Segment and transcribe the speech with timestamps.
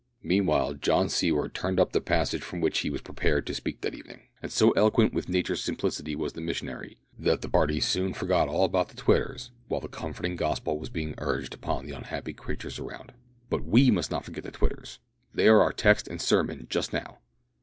[0.23, 3.93] Meanwhile, John Seaward turned up the passage from which he had prepared to speak that
[3.93, 4.29] evening.
[4.41, 8.65] And so eloquent with nature's simplicity was the missionary, that the party soon forgot all
[8.65, 13.13] about the Twitters while the comforting Gospel was being urged upon the unhappy creatures around.
[13.47, 14.97] But we must not forget the Twitters.
[15.35, 17.19] They are our text and sermon just now!